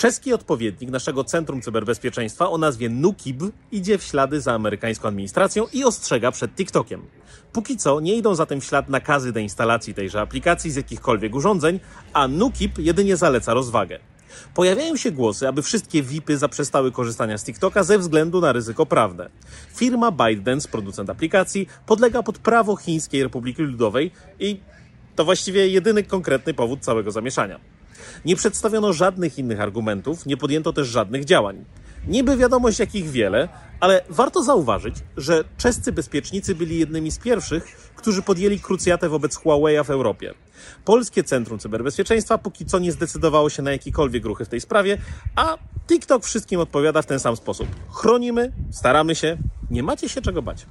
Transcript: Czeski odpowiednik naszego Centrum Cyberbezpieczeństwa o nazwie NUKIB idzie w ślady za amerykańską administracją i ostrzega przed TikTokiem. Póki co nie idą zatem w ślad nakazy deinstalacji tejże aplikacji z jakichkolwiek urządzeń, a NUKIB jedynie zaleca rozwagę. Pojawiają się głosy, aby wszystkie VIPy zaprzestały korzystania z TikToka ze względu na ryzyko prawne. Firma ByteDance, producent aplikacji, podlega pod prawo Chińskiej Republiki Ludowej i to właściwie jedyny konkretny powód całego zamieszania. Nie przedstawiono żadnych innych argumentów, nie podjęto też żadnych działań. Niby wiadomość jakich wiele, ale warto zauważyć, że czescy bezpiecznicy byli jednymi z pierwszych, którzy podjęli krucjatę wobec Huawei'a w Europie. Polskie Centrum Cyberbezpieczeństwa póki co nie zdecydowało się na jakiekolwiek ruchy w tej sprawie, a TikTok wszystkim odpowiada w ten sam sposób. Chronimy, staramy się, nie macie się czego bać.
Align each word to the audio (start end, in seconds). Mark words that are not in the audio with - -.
Czeski 0.00 0.32
odpowiednik 0.32 0.90
naszego 0.90 1.24
Centrum 1.24 1.62
Cyberbezpieczeństwa 1.62 2.50
o 2.50 2.58
nazwie 2.58 2.88
NUKIB 2.88 3.42
idzie 3.72 3.98
w 3.98 4.02
ślady 4.02 4.40
za 4.40 4.52
amerykańską 4.52 5.08
administracją 5.08 5.66
i 5.72 5.84
ostrzega 5.84 6.30
przed 6.30 6.54
TikTokiem. 6.54 7.02
Póki 7.52 7.76
co 7.76 8.00
nie 8.00 8.14
idą 8.14 8.34
zatem 8.34 8.60
w 8.60 8.64
ślad 8.64 8.88
nakazy 8.88 9.32
deinstalacji 9.32 9.94
tejże 9.94 10.20
aplikacji 10.20 10.70
z 10.70 10.76
jakichkolwiek 10.76 11.34
urządzeń, 11.34 11.80
a 12.12 12.28
NUKIB 12.28 12.78
jedynie 12.78 13.16
zaleca 13.16 13.54
rozwagę. 13.54 13.98
Pojawiają 14.54 14.96
się 14.96 15.10
głosy, 15.12 15.48
aby 15.48 15.62
wszystkie 15.62 16.02
VIPy 16.02 16.38
zaprzestały 16.38 16.92
korzystania 16.92 17.38
z 17.38 17.44
TikToka 17.44 17.82
ze 17.82 17.98
względu 17.98 18.40
na 18.40 18.52
ryzyko 18.52 18.86
prawne. 18.86 19.30
Firma 19.74 20.10
ByteDance, 20.10 20.68
producent 20.68 21.10
aplikacji, 21.10 21.66
podlega 21.86 22.22
pod 22.22 22.38
prawo 22.38 22.76
Chińskiej 22.76 23.22
Republiki 23.22 23.62
Ludowej 23.62 24.10
i 24.38 24.60
to 25.16 25.24
właściwie 25.24 25.68
jedyny 25.68 26.02
konkretny 26.02 26.54
powód 26.54 26.80
całego 26.80 27.10
zamieszania. 27.10 27.79
Nie 28.24 28.36
przedstawiono 28.36 28.92
żadnych 28.92 29.38
innych 29.38 29.60
argumentów, 29.60 30.26
nie 30.26 30.36
podjęto 30.36 30.72
też 30.72 30.88
żadnych 30.88 31.24
działań. 31.24 31.64
Niby 32.08 32.36
wiadomość 32.36 32.78
jakich 32.78 33.10
wiele, 33.10 33.48
ale 33.80 34.04
warto 34.08 34.42
zauważyć, 34.42 34.94
że 35.16 35.44
czescy 35.56 35.92
bezpiecznicy 35.92 36.54
byli 36.54 36.78
jednymi 36.78 37.10
z 37.10 37.18
pierwszych, 37.18 37.90
którzy 37.96 38.22
podjęli 38.22 38.60
krucjatę 38.60 39.08
wobec 39.08 39.36
Huawei'a 39.36 39.84
w 39.84 39.90
Europie. 39.90 40.34
Polskie 40.84 41.24
Centrum 41.24 41.58
Cyberbezpieczeństwa 41.58 42.38
póki 42.38 42.66
co 42.66 42.78
nie 42.78 42.92
zdecydowało 42.92 43.50
się 43.50 43.62
na 43.62 43.72
jakiekolwiek 43.72 44.24
ruchy 44.24 44.44
w 44.44 44.48
tej 44.48 44.60
sprawie, 44.60 44.98
a 45.36 45.58
TikTok 45.88 46.24
wszystkim 46.24 46.60
odpowiada 46.60 47.02
w 47.02 47.06
ten 47.06 47.20
sam 47.20 47.36
sposób. 47.36 47.68
Chronimy, 47.90 48.52
staramy 48.70 49.14
się, 49.14 49.36
nie 49.70 49.82
macie 49.82 50.08
się 50.08 50.22
czego 50.22 50.42
bać. 50.42 50.66